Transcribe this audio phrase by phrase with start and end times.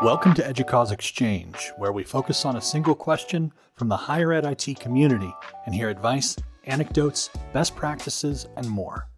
[0.00, 4.44] Welcome to EDUCAUSE Exchange, where we focus on a single question from the higher ed
[4.44, 5.34] IT community
[5.66, 6.36] and hear advice,
[6.66, 9.08] anecdotes, best practices, and more.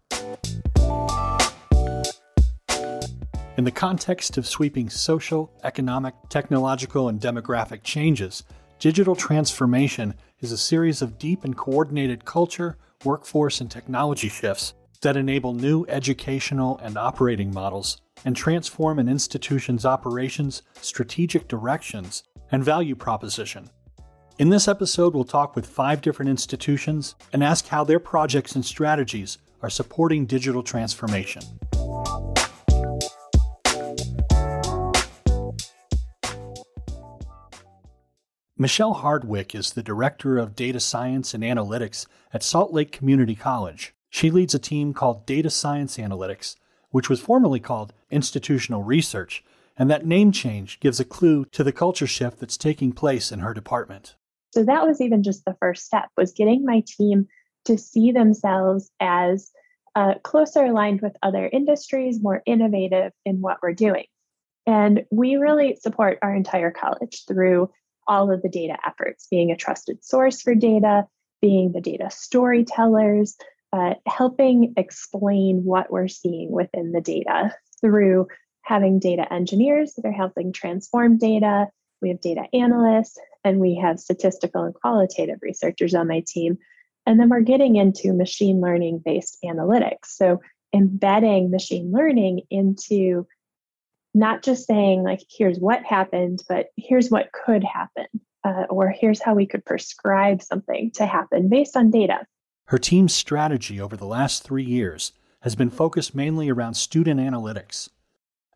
[3.57, 8.43] In the context of sweeping social, economic, technological, and demographic changes,
[8.79, 12.75] digital transformation is a series of deep and coordinated culture,
[13.05, 19.85] workforce, and technology shifts that enable new educational and operating models and transform an institution's
[19.85, 23.69] operations, strategic directions, and value proposition.
[24.37, 28.65] In this episode, we'll talk with five different institutions and ask how their projects and
[28.65, 31.41] strategies are supporting digital transformation.
[38.57, 43.95] Michelle Hardwick is the Director of Data Science and Analytics at Salt Lake Community College.
[44.11, 46.57] She leads a team called Data Science Analytics,
[46.89, 49.43] which was formerly called Institutional Research,
[49.77, 53.39] and that name change gives a clue to the culture shift that's taking place in
[53.39, 54.15] her department.
[54.53, 57.29] So that was even just the first step was getting my team
[57.65, 59.49] to see themselves as
[59.95, 64.05] uh, closer aligned with other industries, more innovative in what we're doing.
[64.67, 67.71] And we really support our entire college through
[68.07, 71.07] all of the data efforts, being a trusted source for data,
[71.41, 73.37] being the data storytellers,
[73.73, 78.27] uh, helping explain what we're seeing within the data through
[78.63, 81.67] having data engineers that are helping transform data.
[82.01, 86.57] We have data analysts, and we have statistical and qualitative researchers on my team.
[87.05, 90.05] And then we're getting into machine learning based analytics.
[90.05, 90.41] So,
[90.73, 93.27] embedding machine learning into
[94.13, 98.05] not just saying like here's what happened but here's what could happen
[98.43, 102.25] uh, or here's how we could prescribe something to happen based on data
[102.71, 107.89] her team's strategy over the last three years has been focused mainly around student analytics.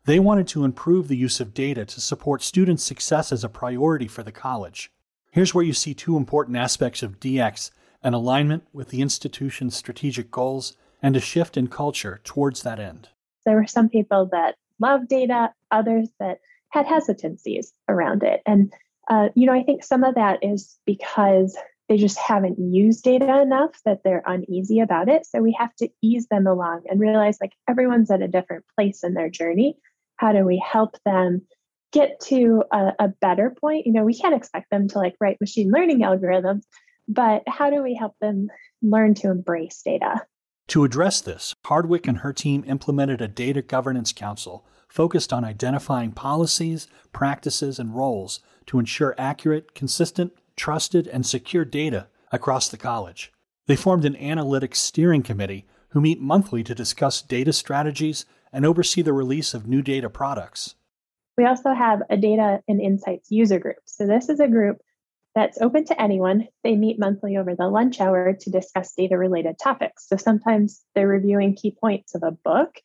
[0.06, 4.08] They wanted to improve the use of data to support student success as a priority
[4.08, 4.90] for the college.
[5.32, 7.70] Here's where you see two important aspects of dx
[8.02, 13.10] an alignment with the institution's strategic goals and a shift in culture towards that end.
[13.44, 16.38] There were some people that loved data, others that
[16.70, 18.40] had hesitancies around it.
[18.46, 18.72] And,
[19.10, 21.54] uh, you know, I think some of that is because
[21.88, 25.24] they just haven't used data enough that they're uneasy about it.
[25.26, 29.04] So we have to ease them along and realize like everyone's at a different place
[29.04, 29.76] in their journey.
[30.16, 31.42] How do we help them
[31.92, 33.86] get to a, a better point?
[33.86, 36.62] You know, we can't expect them to like write machine learning algorithms,
[37.06, 38.48] but how do we help them
[38.82, 40.22] learn to embrace data?
[40.68, 46.10] To address this, Hardwick and her team implemented a data governance council focused on identifying
[46.10, 53.32] policies, practices, and roles to ensure accurate, consistent, trusted, and secure data across the college.
[53.66, 59.02] They formed an analytics steering committee who meet monthly to discuss data strategies and oversee
[59.02, 60.74] the release of new data products.
[61.36, 63.76] We also have a data and insights user group.
[63.84, 64.78] So, this is a group
[65.36, 66.48] that's open to anyone.
[66.64, 70.08] They meet monthly over the lunch hour to discuss data related topics.
[70.08, 72.80] So sometimes they're reviewing key points of a book.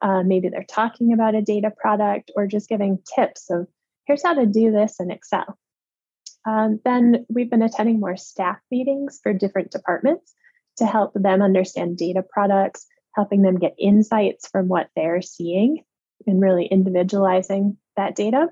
[0.00, 3.66] Uh, maybe they're talking about a data product or just giving tips of
[4.06, 5.58] here's how to do this in Excel.
[6.46, 10.32] Um, then we've been attending more staff meetings for different departments
[10.76, 15.82] to help them understand data products, helping them get insights from what they're seeing
[16.26, 18.48] and really individualizing that data.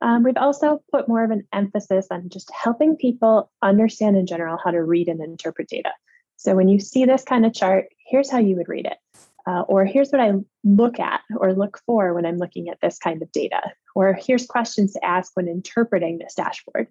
[0.00, 4.58] Um, we've also put more of an emphasis on just helping people understand in general
[4.62, 5.90] how to read and interpret data.
[6.36, 8.98] So when you see this kind of chart, here's how you would read it.
[9.48, 10.32] Uh, or here's what I
[10.64, 13.60] look at or look for when I'm looking at this kind of data.
[13.96, 16.88] Or here's questions to ask when interpreting this dashboard.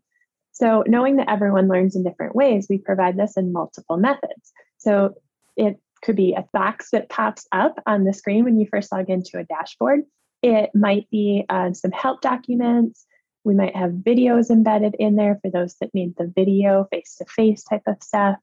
[0.54, 4.52] So, knowing that everyone learns in different ways, we provide this in multiple methods.
[4.80, 5.14] So,
[5.56, 9.12] it could be a box that pops up on the screen when you first log
[9.12, 10.02] into a dashboard.
[10.42, 13.06] It might be uh, some help documents.
[13.44, 17.26] We might have videos embedded in there for those that need the video face to
[17.26, 18.38] face type of stuff.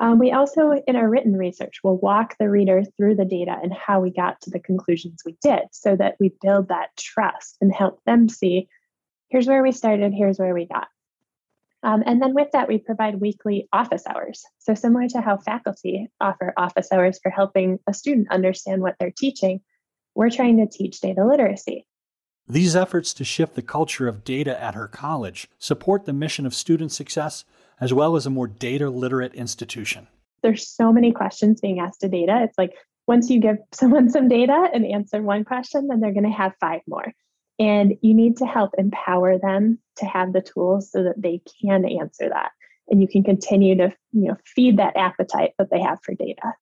[0.00, 3.72] Um, we also, in our written research, will walk the reader through the data and
[3.72, 7.74] how we got to the conclusions we did so that we build that trust and
[7.74, 8.68] help them see
[9.28, 10.88] here's where we started, here's where we got.
[11.82, 14.42] Um, and then with that, we provide weekly office hours.
[14.58, 19.12] So, similar to how faculty offer office hours for helping a student understand what they're
[19.16, 19.60] teaching,
[20.14, 21.86] we're trying to teach data literacy.
[22.48, 26.54] These efforts to shift the culture of data at her college support the mission of
[26.54, 27.44] student success
[27.80, 30.06] as well as a more data literate institution.
[30.42, 32.40] There's so many questions being asked to data.
[32.42, 32.72] It's like
[33.06, 36.54] once you give someone some data and answer one question, then they're going to have
[36.60, 37.12] five more.
[37.58, 41.86] And you need to help empower them to have the tools so that they can
[41.86, 42.50] answer that.
[42.88, 46.52] And you can continue to you know, feed that appetite that they have for data.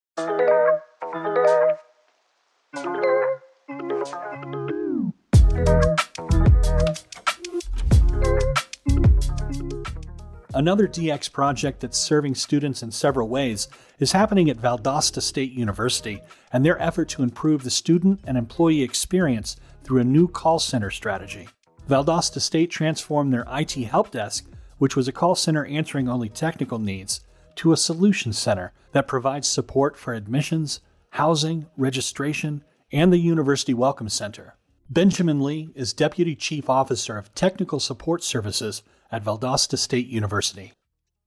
[10.54, 13.66] Another DX project that's serving students in several ways
[13.98, 16.20] is happening at Valdosta State University
[16.52, 20.92] and their effort to improve the student and employee experience through a new call center
[20.92, 21.48] strategy.
[21.88, 24.46] Valdosta State transformed their IT help desk,
[24.78, 27.22] which was a call center answering only technical needs,
[27.56, 30.78] to a solution center that provides support for admissions,
[31.10, 32.62] housing, registration,
[32.92, 34.54] and the University Welcome Center.
[34.88, 38.84] Benjamin Lee is Deputy Chief Officer of Technical Support Services
[39.14, 40.72] at Valdosta State University.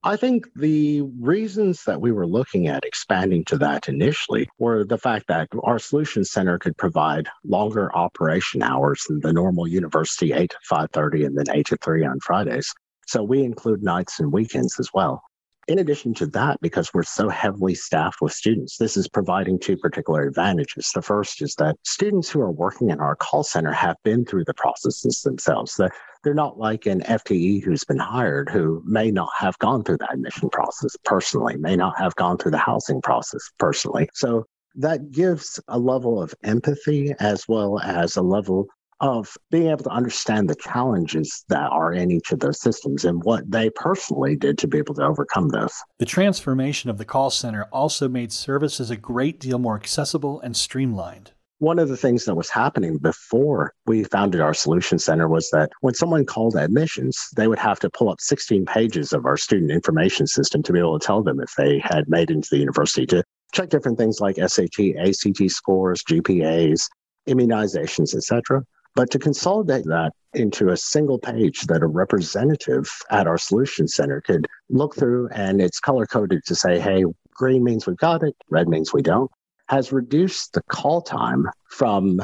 [0.03, 4.97] I think the reasons that we were looking at expanding to that initially were the
[4.97, 10.49] fact that our solution center could provide longer operation hours than the normal university 8
[10.49, 12.73] to 5:30 and then 8 to 3 on Fridays.
[13.07, 15.23] So we include nights and weekends as well.
[15.67, 19.75] In addition to that, because we're so heavily staffed with students, this is providing two
[19.75, 20.89] particular advantages.
[20.95, 24.45] The first is that students who are working in our call center have been through
[24.45, 25.79] the processes themselves.
[26.23, 30.09] They're not like an FTE who's been hired who may not have gone through the
[30.09, 34.07] admission process personally, may not have gone through the housing process personally.
[34.13, 38.67] So that gives a level of empathy as well as a level
[38.99, 43.23] of being able to understand the challenges that are in each of those systems and
[43.23, 45.73] what they personally did to be able to overcome those.
[45.99, 50.55] The transformation of the call center also made services a great deal more accessible and
[50.55, 51.31] streamlined.
[51.59, 55.71] One of the things that was happening before we founded our solution center was that
[55.81, 59.71] when someone called admissions, they would have to pull up 16 pages of our student
[59.71, 63.07] information system to be able to tell them if they had made into the university
[63.07, 63.23] to
[63.53, 66.87] check different things like SAT, ACT scores, GPAs,
[67.27, 68.63] immunizations, etc.
[68.97, 74.21] But to consolidate that into a single page that a representative at our solution center
[74.21, 78.35] could look through and it's color coded to say, hey, green means we've got it,
[78.49, 79.29] red means we don't,
[79.69, 82.19] has reduced the call time from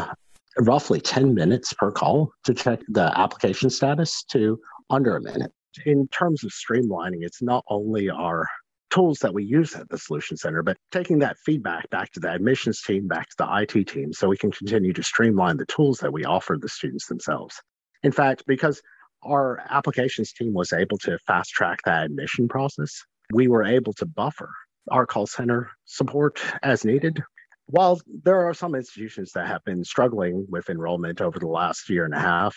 [0.62, 4.60] roughly 10 minutes per call to check the application status to
[4.90, 5.52] under a minute.
[5.86, 8.48] In terms of streamlining, it's not only our
[8.94, 12.32] tools that we use at the Solution Center, but taking that feedback back to the
[12.32, 15.98] admissions team, back to the IT team, so we can continue to streamline the tools
[15.98, 17.60] that we offer the students themselves.
[18.04, 18.82] In fact, because
[19.24, 23.02] our applications team was able to fast track that admission process,
[23.34, 24.52] we were able to buffer
[24.92, 27.24] our call center support as needed.
[27.66, 32.06] While there are some institutions that have been struggling with enrollment over the last year
[32.06, 32.56] and a half,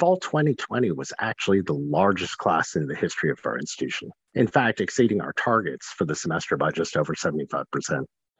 [0.00, 4.10] fall 2020 was actually the largest class in the history of our institution.
[4.34, 7.64] In fact, exceeding our targets for the semester by just over 75%.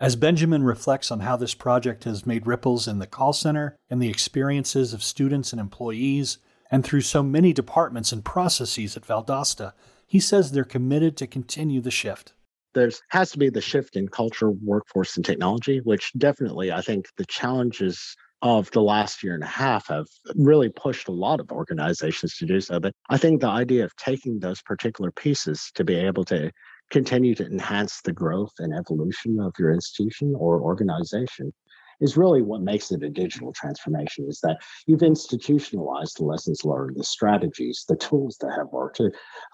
[0.00, 4.00] As Benjamin reflects on how this project has made ripples in the call center and
[4.00, 6.38] the experiences of students and employees,
[6.70, 9.74] and through so many departments and processes at Valdosta,
[10.06, 12.32] he says they're committed to continue the shift.
[12.72, 17.08] There has to be the shift in culture, workforce, and technology, which definitely I think
[17.18, 21.52] the challenges of the last year and a half have really pushed a lot of
[21.52, 22.80] organizations to do so.
[22.80, 26.50] But I think the idea of taking those particular pieces to be able to
[26.90, 31.52] continue to enhance the growth and evolution of your institution or organization
[32.00, 36.96] is really what makes it a digital transformation is that you've institutionalized the lessons learned
[36.96, 39.00] the strategies the tools that have worked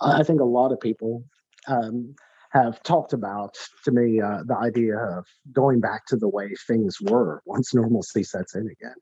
[0.00, 1.24] i think a lot of people
[1.68, 2.14] um,
[2.62, 3.54] have talked about
[3.84, 8.22] to me uh, the idea of going back to the way things were once normalcy
[8.22, 8.96] sets in again.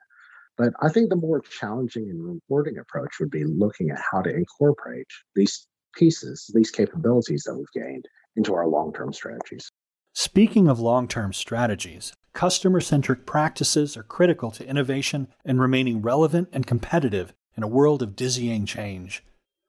[0.57, 4.31] But I think the more challenging and rewarding approach would be looking at how to
[4.31, 8.07] incorporate these pieces, these capabilities that we've gained
[8.37, 9.69] into our long term strategies.
[10.13, 16.49] Speaking of long term strategies, customer centric practices are critical to innovation and remaining relevant
[16.53, 19.25] and competitive in a world of dizzying change.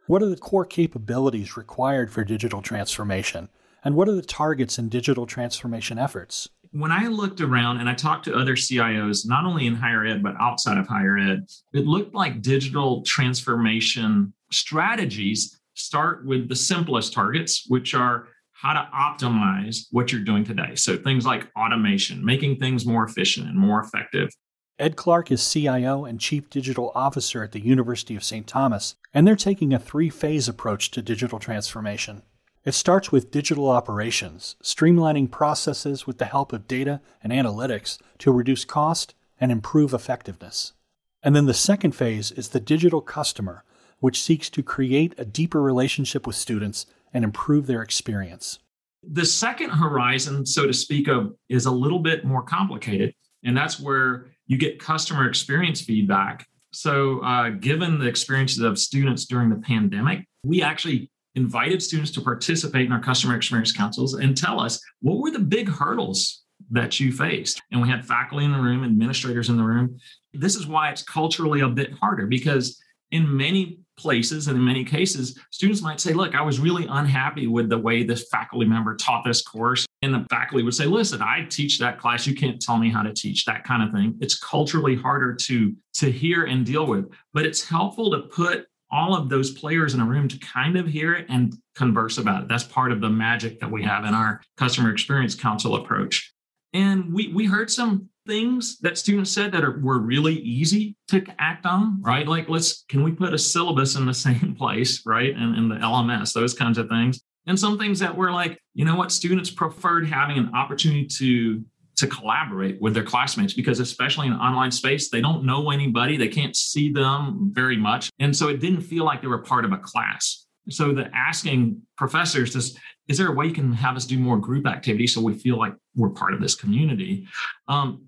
[0.08, 3.50] What are the core capabilities required for digital transformation?
[3.86, 6.50] And what are the targets in digital transformation efforts?
[6.72, 10.24] When I looked around and I talked to other CIOs, not only in higher ed,
[10.24, 17.13] but outside of higher ed, it looked like digital transformation strategies start with the simplest
[17.13, 20.74] targets, which are how to optimize what you're doing today.
[20.75, 24.32] So things like automation, making things more efficient and more effective.
[24.80, 28.48] Ed Clark is CIO and Chief Digital Officer at the University of St.
[28.48, 32.24] Thomas, and they're taking a three phase approach to digital transformation.
[32.65, 38.31] It starts with digital operations, streamlining processes with the help of data and analytics to
[38.31, 40.74] reduce cost and improve effectiveness.
[41.22, 43.63] And then the second phase is the digital customer,
[44.00, 48.57] which seeks to create a deeper relationship with students and improve their experience.
[49.03, 53.79] The second horizon, so to speak, of is a little bit more complicated, and that's
[53.79, 56.48] where you get customer experience feedback.
[56.74, 62.22] So, uh, given the experiences of students during the pandemic, we actually invited students to
[62.22, 67.00] participate in our customer experience councils and tell us what were the big hurdles that
[67.00, 67.62] you faced.
[67.72, 69.98] And we had faculty in the room, administrators in the room.
[70.34, 74.84] This is why it's culturally a bit harder because in many places and in many
[74.84, 78.96] cases, students might say, Look, I was really unhappy with the way this faculty member
[78.96, 79.86] taught this course.
[80.01, 82.27] And the faculty would say, Listen, I teach that class.
[82.27, 84.18] You can't tell me how to teach that kind of thing.
[84.20, 88.65] It's culturally harder to, to hear and deal with, but it's helpful to put
[88.96, 92.44] all of those players in a room to kind of hear it and converse about
[92.44, 92.48] it.
[92.48, 96.34] That's part of the magic that we have in our customer experience council approach.
[96.74, 101.24] And we, we heard some things that students said that are, were really easy to
[101.40, 102.25] act on, right?
[102.25, 105.36] Like, let's, can we put a syllabus in the same place, right?
[105.36, 107.22] And in the LMS, those kinds of things.
[107.48, 111.64] And some things that were like, you know what, students preferred having an opportunity to
[111.98, 116.18] to collaborate with their classmates because especially in online space they don't know anybody.
[116.18, 118.10] They can't see them very much.
[118.20, 120.46] And so it didn't feel like they were part of a class.
[120.70, 124.38] So the asking professors is is there a way you can have us do more
[124.38, 127.28] group activity so we feel like we're part of this community?
[127.68, 128.06] Um,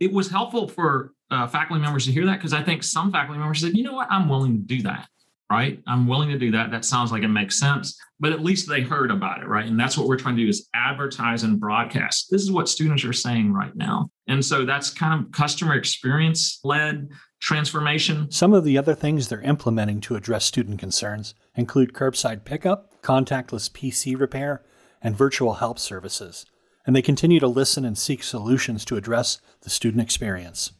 [0.00, 3.38] it was helpful for uh, faculty members to hear that because i think some faculty
[3.38, 4.06] members said you know what?
[4.10, 5.08] I'm willing to do that
[5.50, 5.80] right?
[5.86, 6.70] I'm willing to do that.
[6.70, 9.66] That sounds like it makes sense but at least they heard about it right?
[9.66, 12.30] And that's what we're trying to do is advertise and broadcast.
[12.30, 14.08] This is what students are saying right now.
[14.28, 17.10] And so that's kind of customer experience led
[17.40, 18.30] transformation.
[18.30, 23.70] Some of the other things they're implementing to address student concerns include curbside pickup contactless
[23.70, 24.62] pc repair
[25.02, 26.46] and virtual help services.
[26.86, 30.72] And they continue to listen and seek solutions to address the student experience.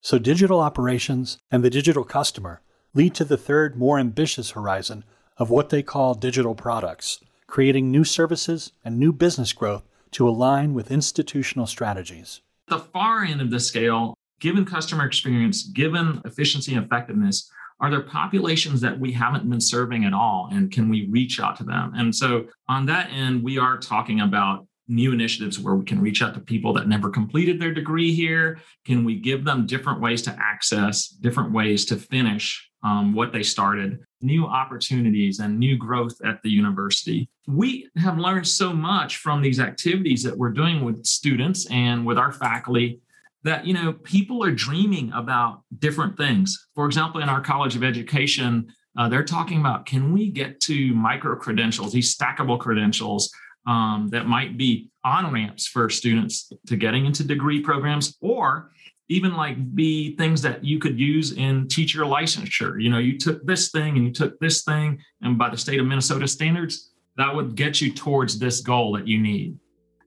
[0.00, 2.62] So digital operations and the digital customer
[2.94, 5.04] lead to the third, more ambitious horizon
[5.38, 10.74] of what they call digital products, creating new services and new business growth to align
[10.74, 12.42] with institutional strategies.
[12.68, 18.02] The far end of the scale, given customer experience, given efficiency and effectiveness, are there
[18.02, 20.48] populations that we haven't been serving at all?
[20.52, 21.92] And can we reach out to them?
[21.96, 26.22] And so on that end, we are talking about new initiatives where we can reach
[26.22, 28.60] out to people that never completed their degree here?
[28.84, 33.42] Can we give them different ways to access, different ways to finish um, what they
[33.42, 37.28] started, new opportunities and new growth at the university.
[37.46, 42.18] We have learned so much from these activities that we're doing with students and with
[42.18, 43.00] our faculty
[43.44, 46.68] that you know people are dreaming about different things.
[46.74, 50.94] For example, in our College of Education, uh, they're talking about can we get to
[50.94, 53.32] micro credentials, these stackable credentials
[53.66, 58.70] um, that might be on ramps for students to getting into degree programs or
[59.08, 62.82] even like be things that you could use in teacher licensure.
[62.82, 65.80] You know, you took this thing and you took this thing, and by the state
[65.80, 69.58] of Minnesota standards, that would get you towards this goal that you need.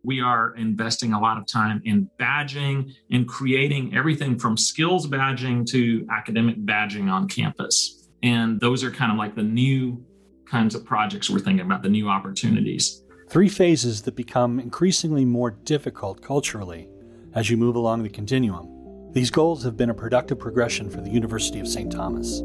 [0.04, 5.66] We are investing a lot of time in badging and creating everything from skills badging
[5.68, 8.08] to academic badging on campus.
[8.24, 10.04] And those are kind of like the new
[10.48, 13.04] kinds of projects we're thinking about, the new opportunities.
[13.28, 16.88] Three phases that become increasingly more difficult culturally
[17.34, 19.12] as you move along the continuum.
[19.14, 21.92] These goals have been a productive progression for the University of St.
[21.92, 22.42] Thomas.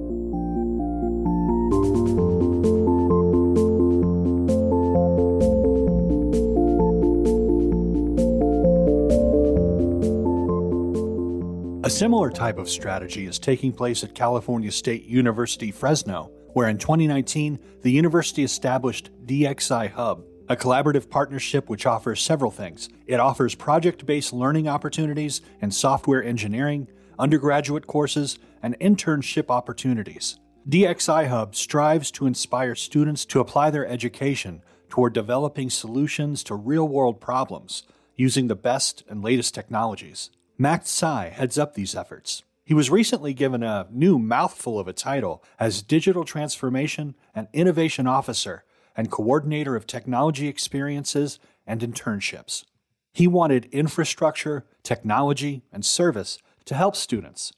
[11.84, 16.78] A similar type of strategy is taking place at California State University Fresno, where in
[16.78, 22.88] 2019 the university established DXI Hub, a collaborative partnership which offers several things.
[23.06, 26.88] It offers project based learning opportunities in software engineering,
[27.20, 30.40] undergraduate courses, and internship opportunities.
[30.68, 36.86] DXI Hub strives to inspire students to apply their education toward developing solutions to real
[36.86, 37.84] world problems
[38.16, 40.30] using the best and latest technologies.
[40.58, 42.42] Max Tsai heads up these efforts.
[42.64, 48.08] He was recently given a new mouthful of a title as Digital Transformation and Innovation
[48.08, 48.64] Officer
[48.96, 52.64] and coordinator of technology experiences and internships.
[53.12, 57.52] He wanted infrastructure, technology, and service to help students.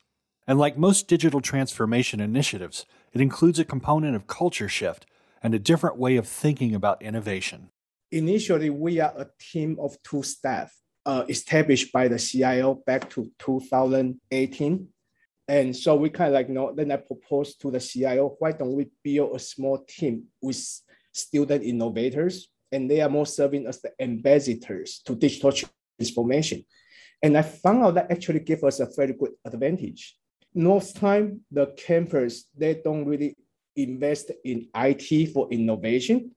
[0.46, 5.06] And like most digital transformation initiatives, it includes a component of culture shift
[5.42, 7.70] and a different way of thinking about innovation.
[8.10, 10.74] Initially, we are a team of two staff
[11.06, 14.88] uh, established by the CIO back to 2018.
[15.48, 18.52] And so we kind of like, you know, then I proposed to the CIO, why
[18.52, 20.80] don't we build a small team with
[21.12, 26.64] student innovators, and they are more serving as the ambassadors to digital transformation.
[27.22, 30.16] And I found out that actually gave us a very good advantage.
[30.54, 33.36] Most time, the campus, they don't really
[33.76, 36.32] invest in IT for innovation,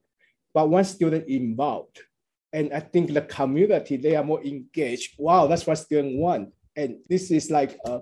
[0.53, 1.99] but one student involved.
[2.53, 5.15] And I think the community, they are more engaged.
[5.17, 6.53] Wow, that's what students want.
[6.75, 8.01] And this is like a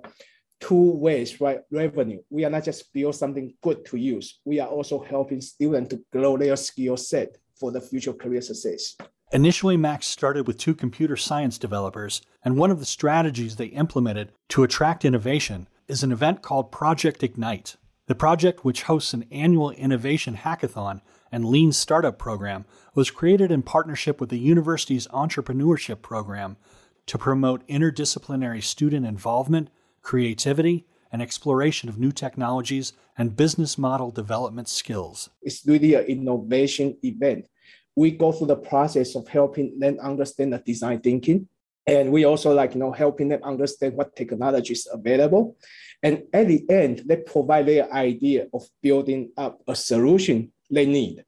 [0.59, 1.61] two ways, right?
[1.71, 2.21] Revenue.
[2.29, 4.39] We are not just build something good to use.
[4.45, 8.95] We are also helping students to grow their skill set for the future career success.
[9.31, 14.31] Initially, Max started with two computer science developers, and one of the strategies they implemented
[14.49, 17.75] to attract innovation is an event called Project Ignite.
[18.05, 23.63] The project, which hosts an annual innovation hackathon and lean startup program, was created in
[23.63, 26.57] partnership with the university's entrepreneurship program
[27.07, 29.69] to promote interdisciplinary student involvement,
[30.03, 35.29] creativity, and exploration of new technologies and business model development skills.
[35.43, 37.47] It's really an innovation event.
[37.95, 41.47] We go through the process of helping them understand the design thinking.
[41.85, 45.55] And we also like, you know, helping them understand what technology is available.
[46.01, 51.23] And at the end, they provide their idea of building up a solution they need.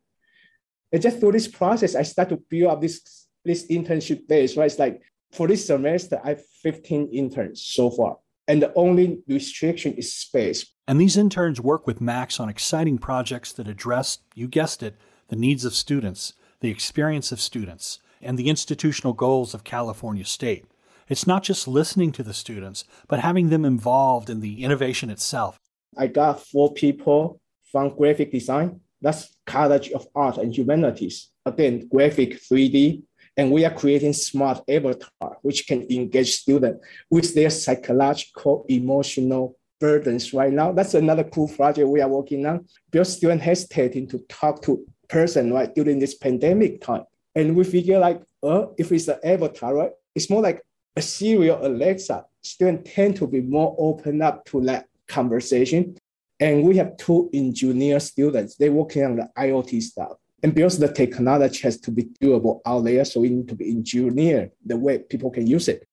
[0.91, 4.65] And just through this process, I start to build up this, this internship days, right?
[4.65, 5.01] It's like
[5.31, 10.65] for this semester, I have 15 interns so far and the only restriction is space.
[10.87, 14.95] And these interns work with Max on exciting projects that address, you guessed it,
[15.29, 20.65] the needs of students, the experience of students, and the institutional goals of California State.
[21.07, 25.59] It's not just listening to the students, but having them involved in the innovation itself.
[25.97, 27.39] I got four people
[27.71, 28.79] from graphic design.
[29.01, 31.29] That's College of Art and Humanities.
[31.45, 33.03] Again, graphic 3D,
[33.37, 40.33] and we are creating smart avatar, which can engage students with their psychological, emotional burdens
[40.33, 40.71] right now.
[40.71, 42.65] That's another cool project we are working on.
[42.91, 47.03] Because students hesitating to talk to person right during this pandemic time.
[47.35, 50.61] And we figure like, uh, if it's an avatar, right, it's more like
[50.95, 52.23] a Siri or Alexa.
[52.41, 55.97] Students tend to be more open up to that conversation.
[56.39, 58.55] And we have two engineer students.
[58.55, 60.13] They're working on the IoT stuff.
[60.45, 63.67] And because the technology has to be doable out there, so we need to be
[63.67, 65.87] engineered the way people can use it.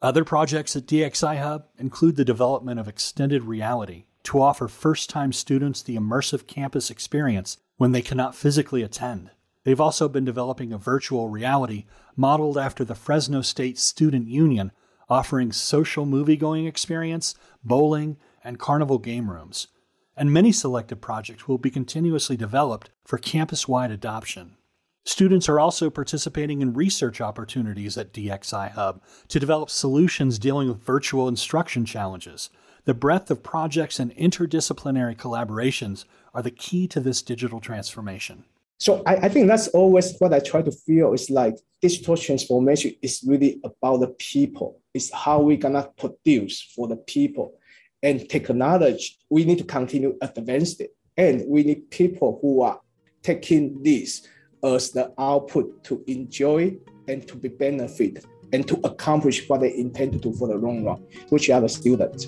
[0.00, 5.32] Other projects at DXI Hub include the development of extended reality to offer first time
[5.32, 9.30] students the immersive campus experience when they cannot physically attend.
[9.64, 14.70] They've also been developing a virtual reality modeled after the Fresno State Student Union,
[15.08, 19.66] offering social movie going experience, bowling, and carnival game rooms
[20.20, 24.54] and many selected projects will be continuously developed for campus wide adoption.
[25.02, 30.84] Students are also participating in research opportunities at DXI Hub to develop solutions dealing with
[30.84, 32.50] virtual instruction challenges.
[32.84, 36.04] The breadth of projects and interdisciplinary collaborations
[36.34, 38.44] are the key to this digital transformation.
[38.76, 42.94] So I, I think that's always what I try to feel is like digital transformation
[43.00, 44.80] is really about the people.
[44.92, 47.54] It's how we're gonna produce for the people
[48.02, 50.94] and technology, we need to continue advance it.
[51.16, 52.80] And we need people who are
[53.22, 54.26] taking this
[54.64, 56.76] as the output to enjoy
[57.08, 60.84] and to be benefit and to accomplish what they intend to do for the long
[60.84, 62.26] run, which are the students.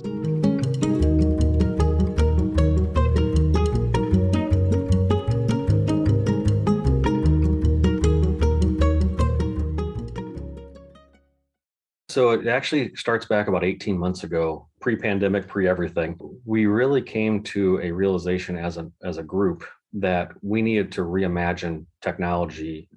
[12.12, 16.18] So it actually starts back about 18 months ago, pre-pandemic, pre-everything.
[16.44, 21.00] We really came to a realization as a as a group that we needed to
[21.00, 22.90] reimagine technology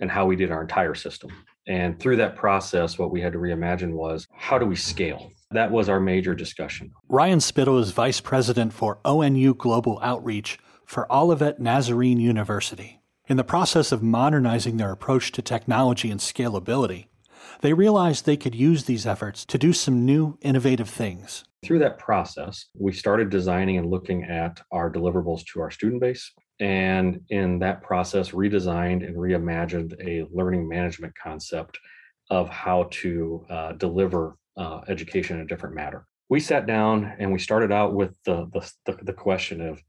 [0.00, 1.30] and how we did our entire system.
[1.66, 5.32] And through that process, what we had to reimagine was how do we scale?
[5.50, 6.92] That was our major discussion.
[7.08, 13.00] Ryan Spittal is vice president for ONU Global Outreach for Olivet Nazarene University.
[13.28, 17.07] In the process of modernizing their approach to technology and scalability,
[17.60, 21.44] they realized they could use these efforts to do some new, innovative things.
[21.64, 26.32] Through that process, we started designing and looking at our deliverables to our student base.
[26.60, 31.78] And in that process, redesigned and reimagined a learning management concept
[32.30, 36.06] of how to uh, deliver uh, education in a different manner.
[36.28, 38.46] We sat down and we started out with the,
[38.86, 39.82] the, the question of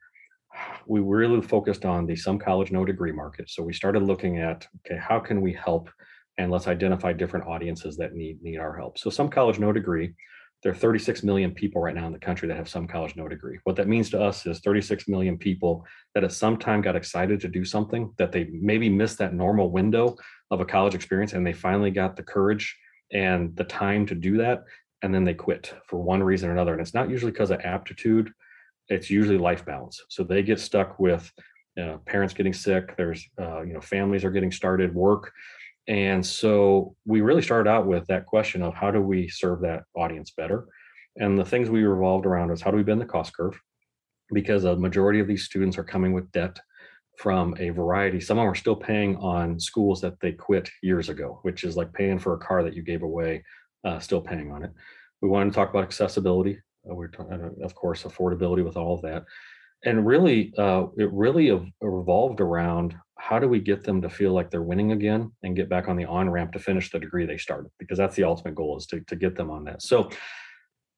[0.87, 3.49] we really focused on the some college no degree market.
[3.49, 5.89] So we started looking at okay, how can we help
[6.39, 8.97] and let's identify different audiences that need need our help.
[8.97, 10.13] So some college no degree,
[10.63, 13.27] there are 36 million people right now in the country that have some college no
[13.27, 13.59] degree.
[13.65, 17.41] What that means to us is 36 million people that at some time got excited
[17.41, 20.15] to do something that they maybe missed that normal window
[20.49, 22.75] of a college experience and they finally got the courage
[23.11, 24.63] and the time to do that
[25.01, 27.59] and then they quit for one reason or another and it's not usually because of
[27.61, 28.31] aptitude
[28.87, 31.31] it's usually life balance so they get stuck with
[31.81, 35.31] uh, parents getting sick there's uh, you know families are getting started work
[35.89, 39.83] and so we really started out with that question of how do we serve that
[39.95, 40.67] audience better?
[41.17, 43.59] And the things we revolved around is how do we bend the cost curve?
[44.31, 46.59] Because a majority of these students are coming with debt
[47.17, 48.19] from a variety.
[48.19, 51.75] Some of them are still paying on schools that they quit years ago, which is
[51.75, 53.43] like paying for a car that you gave away,
[53.83, 54.71] uh, still paying on it.
[55.23, 56.59] We wanted to talk about accessibility.
[56.89, 59.25] Uh, we're talking, of course, affordability with all of that.
[59.85, 64.49] And really, uh, it really revolved around how do we get them to feel like
[64.49, 67.37] they're winning again and get back on the on ramp to finish the degree they
[67.37, 70.09] started because that's the ultimate goal is to, to get them on that so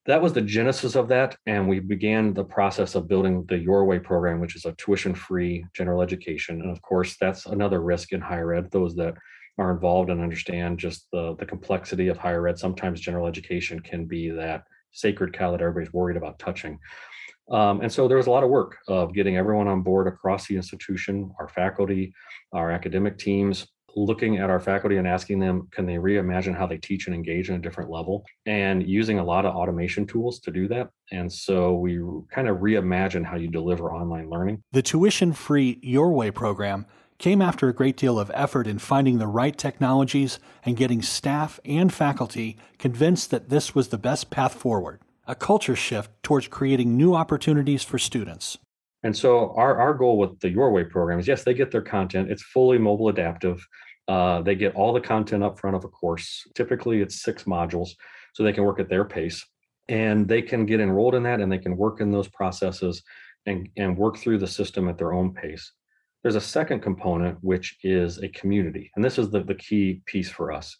[0.05, 1.37] that was the genesis of that.
[1.45, 5.13] And we began the process of building the Your Way program, which is a tuition
[5.13, 6.61] free general education.
[6.61, 8.71] And of course, that's another risk in higher ed.
[8.71, 9.13] Those that
[9.59, 14.05] are involved and understand just the, the complexity of higher ed, sometimes general education can
[14.05, 16.79] be that sacred cow that everybody's worried about touching.
[17.49, 20.47] Um, and so there was a lot of work of getting everyone on board across
[20.47, 22.13] the institution, our faculty,
[22.53, 26.77] our academic teams, looking at our faculty and asking them, can they reimagine how they
[26.77, 28.23] teach and engage in a different level?
[28.45, 30.89] And using a lot of automation tools to do that.
[31.11, 31.99] And so we
[32.31, 34.63] kind of reimagine how you deliver online learning.
[34.71, 36.85] The tuition free Your Way program
[37.17, 41.59] came after a great deal of effort in finding the right technologies and getting staff
[41.63, 44.99] and faculty convinced that this was the best path forward.
[45.31, 48.57] A culture shift towards creating new opportunities for students.
[49.01, 51.81] And so our, our goal with the Your Way program is yes, they get their
[51.81, 52.29] content.
[52.29, 53.65] It's fully mobile adaptive.
[54.09, 56.45] Uh, they get all the content up front of a course.
[56.53, 57.91] Typically, it's six modules,
[58.33, 59.47] so they can work at their pace.
[59.87, 63.01] And they can get enrolled in that and they can work in those processes
[63.45, 65.71] and, and work through the system at their own pace.
[66.23, 68.91] There's a second component, which is a community.
[68.97, 70.75] And this is the, the key piece for us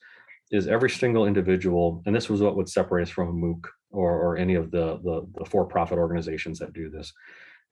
[0.52, 4.12] is every single individual, and this was what would separate us from a MOOC or,
[4.12, 7.12] or any of the, the, the for-profit organizations that do this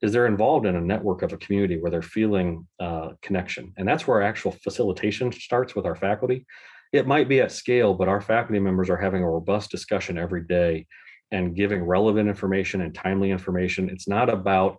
[0.01, 3.73] is they're involved in a network of a community where they're feeling uh, connection.
[3.77, 6.45] And that's where actual facilitation starts with our faculty.
[6.93, 10.43] It might be at scale, but our faculty members are having a robust discussion every
[10.43, 10.87] day
[11.31, 13.89] and giving relevant information and timely information.
[13.89, 14.77] It's not about,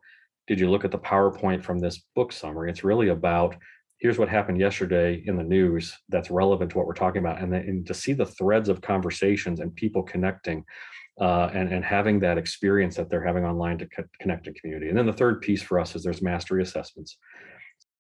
[0.49, 2.71] did you look at the PowerPoint from this book summary?
[2.71, 3.55] It's really about,
[3.99, 7.41] here's what happened yesterday in the news that's relevant to what we're talking about.
[7.41, 10.65] And, then, and to see the threads of conversations and people connecting
[11.21, 14.89] uh, and, and having that experience that they're having online to co- connect to community.
[14.89, 17.19] And then the third piece for us is there's mastery assessments.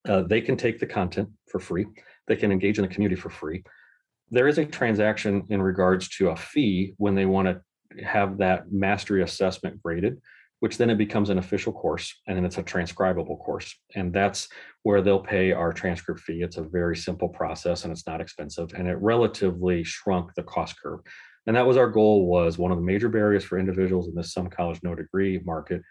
[0.08, 1.86] Uh, they can take the content for free.
[2.28, 3.62] They can engage in the community for free.
[4.30, 8.72] There is a transaction in regards to a fee when they want to have that
[8.72, 10.18] mastery assessment graded,
[10.60, 13.76] which then it becomes an official course and then it's a transcribable course.
[13.94, 14.48] And that's
[14.82, 16.42] where they'll pay our transcript fee.
[16.42, 20.80] It's a very simple process and it's not expensive and it relatively shrunk the cost
[20.80, 21.00] curve
[21.46, 24.32] and that was our goal was one of the major barriers for individuals in this
[24.32, 25.82] some college no degree market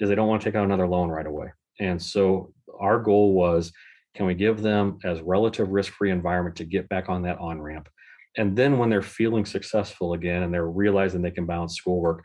[0.00, 1.48] is they don't want to take out another loan right away.
[1.80, 3.72] And so our goal was
[4.14, 7.88] can we give them as relative risk-free environment to get back on that on ramp
[8.38, 12.24] and then when they're feeling successful again and they're realizing they can balance schoolwork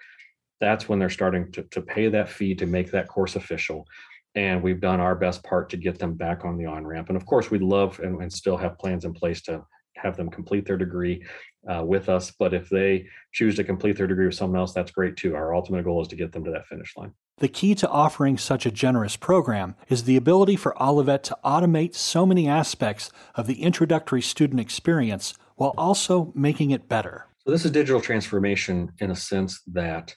[0.61, 3.87] that's when they're starting to, to pay that fee to make that course official.
[4.35, 7.17] And we've done our best part to get them back on the on ramp and
[7.17, 9.63] of course we'd love and, and still have plans in place to
[10.01, 11.23] have them complete their degree
[11.69, 12.31] uh, with us.
[12.31, 15.35] But if they choose to complete their degree with someone else, that's great too.
[15.35, 17.13] Our ultimate goal is to get them to that finish line.
[17.37, 21.95] The key to offering such a generous program is the ability for Olivet to automate
[21.95, 27.27] so many aspects of the introductory student experience while also making it better.
[27.39, 30.15] So, this is digital transformation in a sense that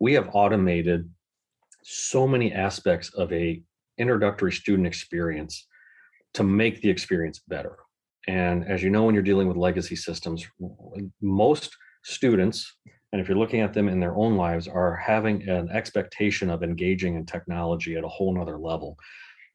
[0.00, 1.08] we have automated
[1.84, 3.62] so many aspects of a
[3.98, 5.66] introductory student experience
[6.34, 7.76] to make the experience better
[8.26, 10.46] and as you know, when you're dealing with legacy systems,
[11.20, 12.74] most students,
[13.12, 16.62] and if you're looking at them in their own lives, are having an expectation of
[16.62, 18.96] engaging in technology at a whole nother level.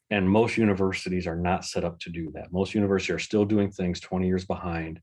[0.10, 2.52] And most universities are not set up to do that.
[2.52, 5.00] Most universities are still doing things 20 years behind,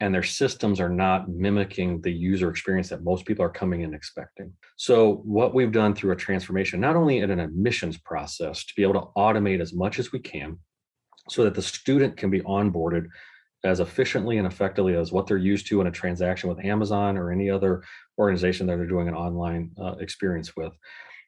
[0.00, 3.94] and their systems are not mimicking the user experience that most people are coming in
[3.94, 4.52] expecting.
[4.76, 8.82] So, what we've done through a transformation, not only in an admissions process to be
[8.82, 10.58] able to automate as much as we can,
[11.28, 13.06] so that the student can be onboarded
[13.64, 17.32] as efficiently and effectively as what they're used to in a transaction with Amazon or
[17.32, 17.82] any other
[18.18, 20.72] organization that they're doing an online uh, experience with.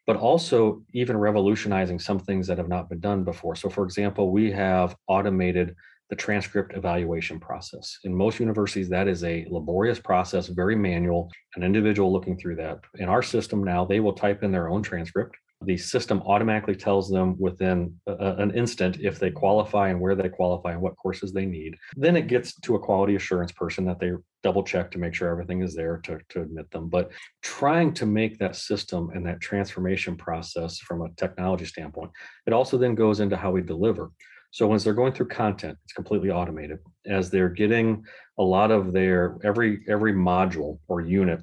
[0.07, 3.57] But also, even revolutionizing some things that have not been done before.
[3.57, 5.75] So, for example, we have automated
[6.09, 7.99] the transcript evaluation process.
[8.05, 12.81] In most universities, that is a laborious process, very manual, an individual looking through that.
[12.95, 17.11] In our system now, they will type in their own transcript the system automatically tells
[17.11, 21.33] them within a, an instant if they qualify and where they qualify and what courses
[21.33, 21.77] they need.
[21.97, 24.13] Then it gets to a quality assurance person that they
[24.45, 26.89] double check to make sure everything is there to, to admit them.
[26.89, 27.11] But
[27.43, 32.13] trying to make that system and that transformation process from a technology standpoint,
[32.47, 34.13] it also then goes into how we deliver.
[34.51, 36.79] So once they're going through content, it's completely automated.
[37.07, 38.05] As they're getting
[38.39, 41.43] a lot of their every every module or unit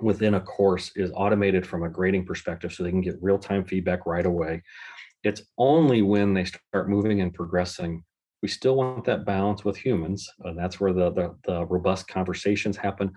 [0.00, 4.06] within a course is automated from a grading perspective so they can get real-time feedback
[4.06, 4.62] right away.
[5.24, 8.04] It's only when they start moving and progressing
[8.42, 12.76] we still want that balance with humans and that's where the, the, the robust conversations
[12.76, 13.10] happen.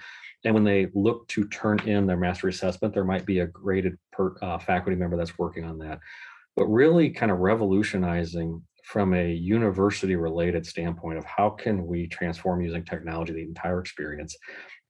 [0.45, 3.97] And when they look to turn in their mastery assessment there might be a graded
[4.11, 5.99] per, uh, faculty member that's working on that.
[6.55, 12.61] But really kind of revolutionizing from a university related standpoint of how can we transform
[12.61, 14.35] using technology the entire experience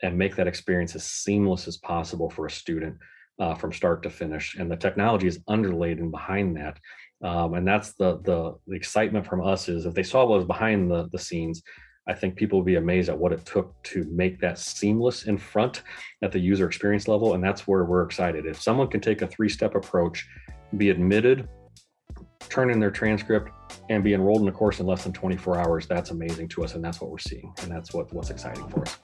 [0.01, 2.97] and make that experience as seamless as possible for a student
[3.39, 4.55] uh, from start to finish.
[4.55, 6.77] And the technology is underlaid and behind that.
[7.23, 10.45] Um, and that's the, the, the excitement from us is if they saw what was
[10.45, 11.61] behind the the scenes,
[12.07, 15.37] I think people would be amazed at what it took to make that seamless in
[15.37, 15.83] front
[16.23, 17.35] at the user experience level.
[17.35, 18.47] And that's where we're excited.
[18.47, 20.27] If someone can take a three step approach,
[20.75, 21.47] be admitted,
[22.49, 23.51] turn in their transcript,
[23.89, 26.73] and be enrolled in a course in less than 24 hours, that's amazing to us.
[26.73, 27.53] And that's what we're seeing.
[27.61, 28.97] And that's what, what's exciting for us.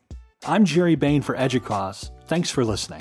[0.45, 2.11] I'm Gerry Bayne for EDUCAUSE.
[2.27, 2.99] Thanks for listening.